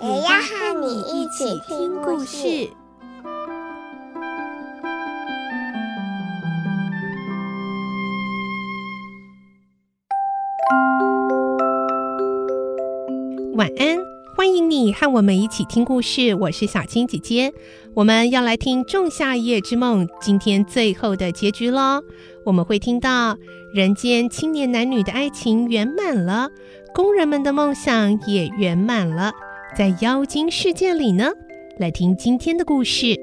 [0.00, 2.68] 也要和你一起听故事。
[13.56, 13.98] 晚安，
[14.36, 16.32] 欢迎你和我们一起听故事。
[16.36, 17.52] 我是小青姐姐，
[17.94, 22.04] 我们要来听《仲夏夜之梦》今天最后的结局喽。
[22.44, 23.36] 我们会听到
[23.74, 26.50] 人间青年男女的爱情圆满了，
[26.94, 29.32] 工人们的梦想也圆满了。
[29.78, 31.30] 在妖精世界里呢，
[31.76, 33.06] 来听今天的故事，《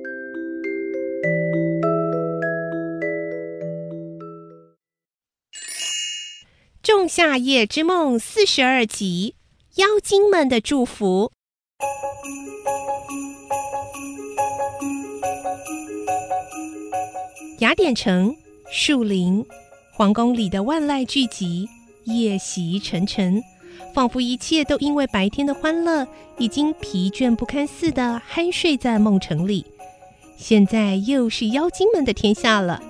[6.81, 9.35] 仲夏夜之梦》四十二集。
[9.75, 11.33] 妖精们的祝福。
[17.59, 18.33] 雅典城、
[18.71, 19.45] 树林、
[19.91, 21.67] 皇宫里的万籁俱寂，
[22.05, 23.43] 夜袭沉沉，
[23.93, 29.65] 仿佛一切都因为白天的欢乐已经疲倦不堪似的酣睡在梦城里。
[30.37, 32.81] 现在又是妖精们的天下了。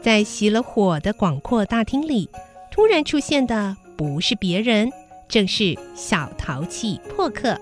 [0.00, 2.30] 在熄了火的广阔大厅里，
[2.70, 4.90] 突然出现的不是别人。
[5.28, 7.60] 正是小淘气破克，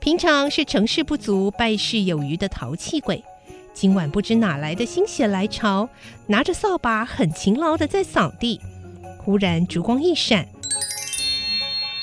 [0.00, 3.22] 平常是成事不足败事有余的淘气鬼，
[3.74, 5.86] 今晚不知哪来的心血来潮，
[6.26, 8.58] 拿着扫把很勤劳的在扫地。
[9.18, 10.48] 忽然烛光一闪，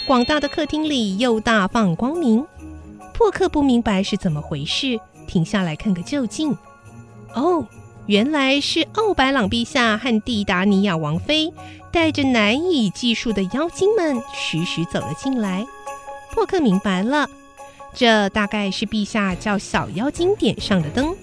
[0.06, 2.46] 广大的客厅里又大放光明。
[3.14, 6.58] 破克不明白是怎么回事，停下来看个究竟。
[7.34, 7.66] 哦。
[8.06, 11.54] 原来是奥白朗陛下和蒂达尼亚王妃
[11.90, 15.66] 带着难以计数的妖精们徐徐走了进来。
[16.34, 17.30] 破克明白了，
[17.94, 21.16] 这大概是陛下叫小妖精点上的灯。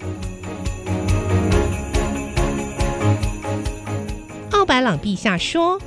[4.49, 5.79] 奥白朗陛下说：“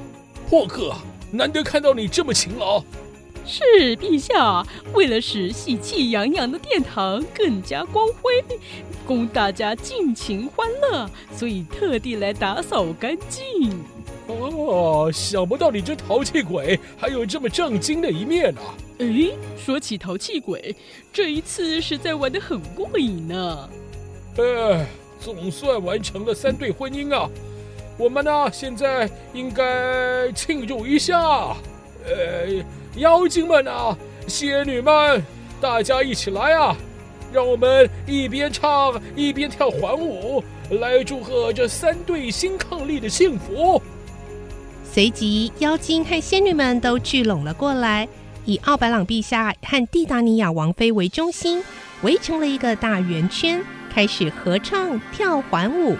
[0.48, 0.94] 破克，
[1.36, 2.82] 难得看到你这么勤劳。”
[3.46, 3.62] 是
[3.98, 8.42] 陛下，为了使喜气洋洋的殿堂更加光辉，
[9.06, 13.70] 供大家尽情欢乐，所以特地来打扫干净。
[14.26, 18.72] 哦，想不到你这淘气鬼还有这么正经的一面啊！
[18.96, 20.74] 诶，说起淘气鬼，
[21.12, 23.68] 这一次实在玩得很过瘾呢。
[24.38, 24.86] 哎，
[25.20, 27.28] 总算完成了三对婚姻啊！
[27.96, 31.18] 我们呢，现在应该庆祝一下。
[31.18, 32.64] 呃。
[32.96, 35.20] 妖精们啊，仙女们，
[35.60, 36.76] 大家一起来啊！
[37.32, 43.82] 让我们一边唱一边跳环舞，来祝贺这三对新伉俪的幸福。
[44.84, 48.06] 随即，妖精和仙女们都聚拢了过来，
[48.44, 51.64] 以奥白朗陛下和蒂达尼亚王妃为中心，
[52.02, 53.60] 围成了一个大圆圈，
[53.92, 55.96] 开始合唱跳环舞。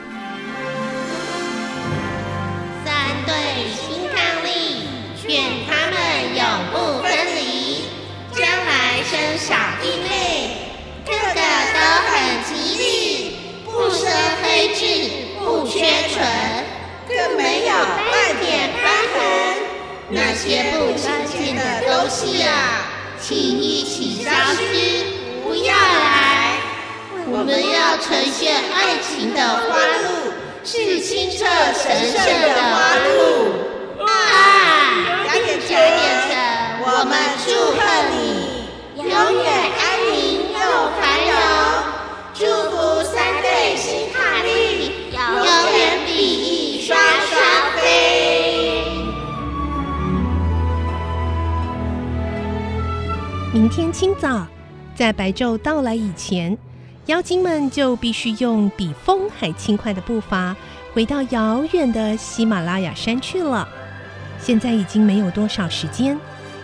[23.27, 24.61] 请一起消失，
[25.43, 26.61] 不要来。
[27.27, 30.29] 我们要呈现爱情的花路，
[30.63, 33.09] 是清澈神圣的花路。
[34.05, 34.07] 啊，
[35.25, 35.73] 雅典城。
[36.85, 37.81] 我们祝贺
[38.13, 38.21] 你
[39.09, 39.09] 永
[39.43, 39.64] 远
[53.55, 54.45] 明天清早，
[54.97, 56.59] 在白昼到来以前，
[57.07, 60.57] 妖精们就必须用比风还轻快的步伐
[60.93, 63.69] 回到遥远的喜马拉雅山去了。
[64.41, 66.19] 现在已经没有多少时间。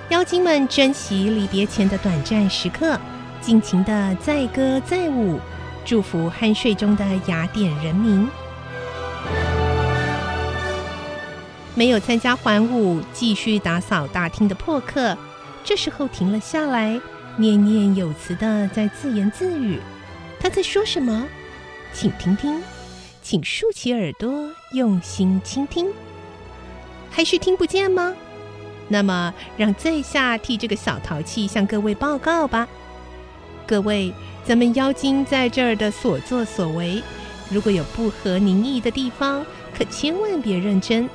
[0.09, 2.99] 妖精们珍惜离别前的短暂时刻，
[3.41, 5.39] 尽情的载歌载舞，
[5.85, 8.29] 祝福酣睡中的雅典人民。
[11.77, 15.17] 没有参加环舞、继续打扫大厅的破克，
[15.63, 17.01] 这时候停了下来，
[17.37, 19.79] 念念有词地在自言自语
[20.41, 21.27] ：“他在说什么？
[21.93, 22.63] 请听听，
[23.23, 25.89] 请竖起耳朵，用心倾听。
[27.11, 28.15] 还是听不见吗？”
[28.89, 32.67] 那么，让在下替这个小淘气向各位报告吧。
[33.67, 34.13] 各位，
[34.45, 37.01] 咱们妖精在这儿的所作所为，
[37.49, 39.47] 如果有不合您意的地方，
[39.77, 41.09] 可千万别认真，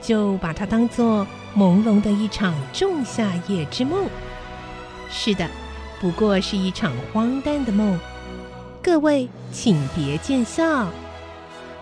[0.00, 4.06] 就把它当做朦胧的一场仲夏夜之梦。
[5.10, 5.48] 是的，
[6.00, 7.98] 不过是一场荒诞的梦。
[8.82, 10.88] 各位，请别见笑。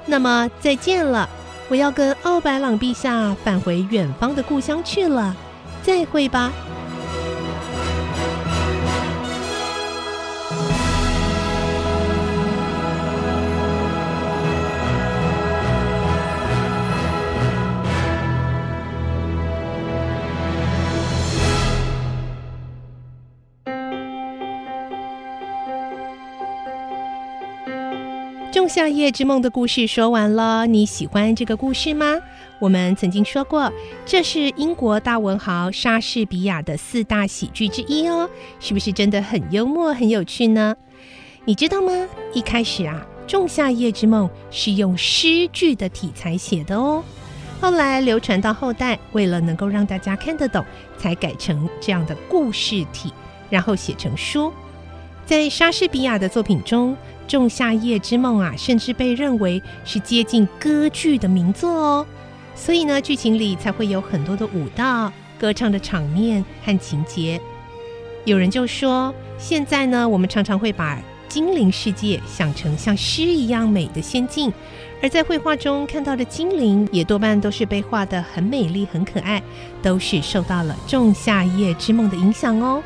[0.07, 1.29] 那么再见了，
[1.69, 5.35] 我要跟奥白朗陛下返回远方的故乡去了。
[5.83, 6.53] 再会吧。
[28.57, 32.19] 仲夏夜之梦的故事说完了，你喜欢这个故事吗？
[32.59, 33.71] 我们曾经说过，
[34.07, 40.75] 这是英国大文豪莎士比亚的四大喜剧之一哦，是不是真的很幽默、很有趣呢？
[41.45, 42.09] 你知道吗？
[42.33, 47.05] 一开始啊，《仲夏夜之梦》是用诗句的题材写的哦，
[47.61, 50.65] 后来流传到后代，为了能够让大家看得懂，
[50.97, 53.13] 才改成这样的故事体，
[53.51, 54.51] 然后写成书。
[55.27, 56.93] 在莎士比亚的作品中，
[57.27, 62.07] 《仲夏夜之梦》啊，甚至被认为是接近歌剧的名作哦。
[62.55, 67.41] 所以呢，剧情里才会有很多的舞蹈、歌唱的场面和情节。
[68.25, 74.53] 有人就说，现在呢，我们常常会把精灵世界想成像诗一样美的仙境，
[75.03, 79.43] 而在绘画中看到的精灵，也多半都是被画得很美丽、很可爱，
[79.83, 82.83] 都是受到了《仲夏夜之梦》的影响哦。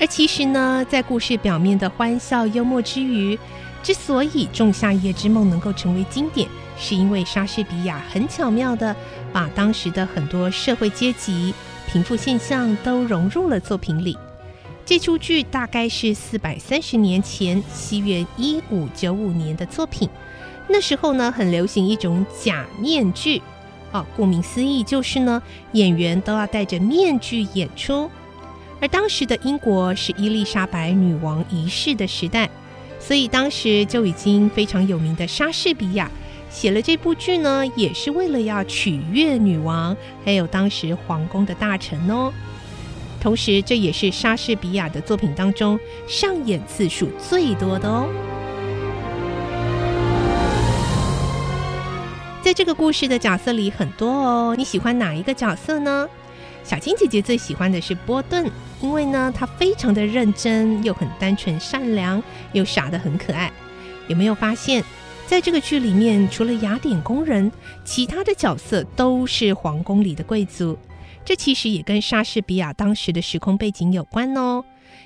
[0.00, 3.38] 而其实呢，在故事表面的欢笑幽默之余，
[3.84, 6.48] 之所以《仲夏夜之梦》能够成为经典，
[6.78, 8.96] 是因为莎士比亚很巧妙的
[9.30, 11.54] 把当时的很多社会阶级、
[11.86, 14.16] 贫富现象都融入了作品里。
[14.86, 20.08] 这出剧大概是四百三十年前，西元一五九五年的作品。
[20.66, 23.42] 那时候呢，很流行一种假面具，
[23.92, 25.42] 哦，顾名思义就是呢，
[25.72, 28.10] 演员都要戴着面具演出。
[28.80, 32.48] 而当时的英国是伊丽莎白女王一世的时代，
[33.06, 36.10] 所以当时就已经非常有名的莎士比亚。
[36.48, 42.32] 写了这部剧呢，也是为了要取悦女王，还有当时皇宫的大臣哦。
[43.20, 48.08] 同时，这也是莎士比亚的作品当中上演次数最多的哦。
[52.40, 56.08] 在这个故事的角色里很多哦，你喜欢哪一个角色呢？
[56.64, 58.50] 小青姐姐最喜欢的是波顿，
[58.80, 62.22] 因为呢，他非常的认真，又很单纯善良，
[62.52, 63.52] 又傻得很可爱。
[64.08, 64.82] 有没有发现？
[65.26, 67.50] 在这个剧里面，除了雅典工人，
[67.84, 70.76] 其他的角色都是皇宫里的贵族。
[71.24, 74.64] 这其实也跟莎士比亚当时的时空背景有关哦。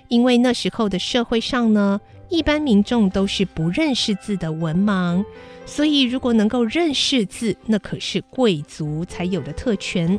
[0.08, 5.24] 因为那时候的社会上呢，一般民众都是不认识字的文盲，
[5.66, 10.18] 所以如果能够认识字，那可是贵族才有的特权。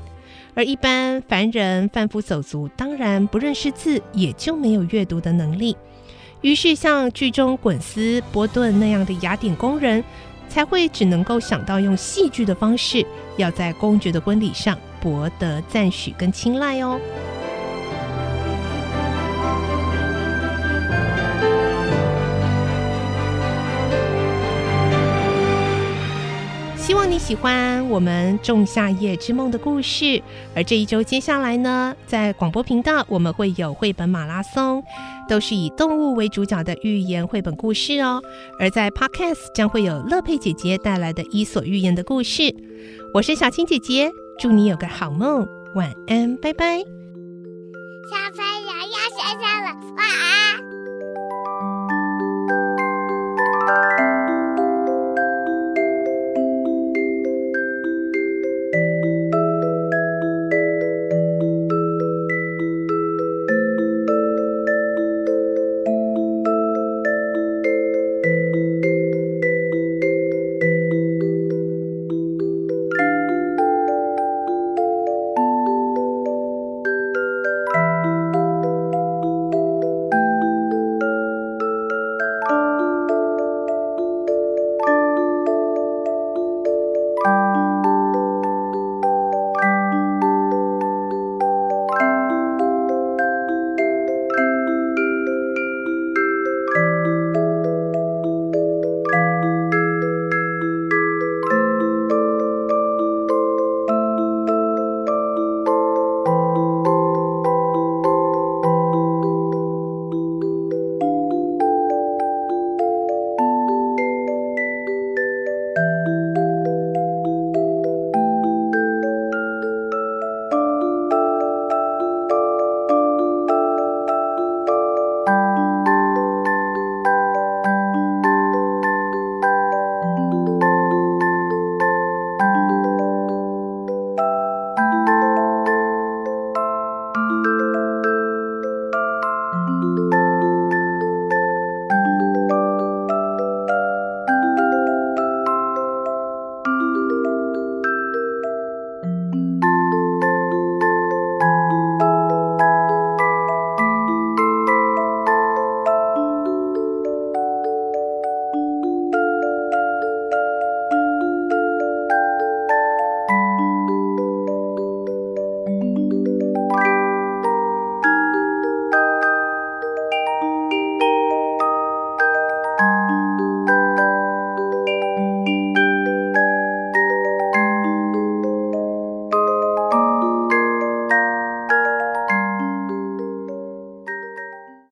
[0.59, 5.73] 而一般凡人、贩夫走卒，当然不认识字，也就没有阅读的能力。
[6.41, 10.03] 于是，像剧中滚丝、波顿那样的雅典工人，
[10.49, 13.05] 才会只能够想到用戏剧的方式，
[13.37, 16.99] 要在公爵的婚礼上博得赞许跟青睐哦。
[26.89, 30.19] 希望你喜欢我们《仲夏夜之梦》的故事。
[30.55, 34.83] 而这一周接下来呢，在广播频道我们会有绘本马拉松，
[35.29, 38.19] 都是以动物为主角的寓言绘本故事哦。
[38.59, 42.51] 而在 Podcast 将会有乐佩姐姐带来的伊索寓言的故事。
[43.13, 46.79] 我是小青姐姐，祝你有个好梦，晚安，拜拜。
[46.79, 46.85] 小
[48.33, 48.58] 飞。